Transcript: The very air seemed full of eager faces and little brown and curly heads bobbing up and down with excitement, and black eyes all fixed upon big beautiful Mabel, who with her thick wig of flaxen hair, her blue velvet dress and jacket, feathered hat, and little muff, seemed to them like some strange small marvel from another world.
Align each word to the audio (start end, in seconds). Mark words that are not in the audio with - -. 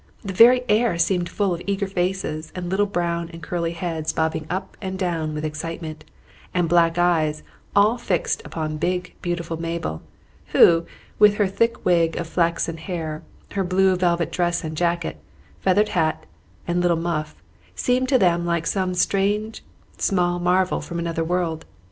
The 0.23 0.33
very 0.33 0.63
air 0.67 0.97
seemed 0.97 1.29
full 1.29 1.53
of 1.53 1.61
eager 1.67 1.85
faces 1.85 2.51
and 2.55 2.69
little 2.71 2.87
brown 2.87 3.29
and 3.31 3.43
curly 3.43 3.73
heads 3.73 4.11
bobbing 4.11 4.47
up 4.49 4.75
and 4.81 4.97
down 4.97 5.35
with 5.35 5.45
excitement, 5.45 6.05
and 6.55 6.67
black 6.67 6.97
eyes 6.97 7.43
all 7.75 7.99
fixed 7.99 8.41
upon 8.43 8.77
big 8.77 9.13
beautiful 9.21 9.61
Mabel, 9.61 10.01
who 10.53 10.87
with 11.19 11.35
her 11.35 11.45
thick 11.45 11.85
wig 11.85 12.17
of 12.17 12.25
flaxen 12.25 12.77
hair, 12.77 13.21
her 13.51 13.63
blue 13.63 13.95
velvet 13.95 14.31
dress 14.31 14.63
and 14.63 14.75
jacket, 14.75 15.17
feathered 15.59 15.89
hat, 15.89 16.25
and 16.67 16.81
little 16.81 16.97
muff, 16.97 17.35
seemed 17.75 18.09
to 18.09 18.17
them 18.17 18.43
like 18.43 18.65
some 18.65 18.95
strange 18.95 19.63
small 19.99 20.39
marvel 20.39 20.81
from 20.81 20.97
another 20.97 21.23
world. 21.23 21.63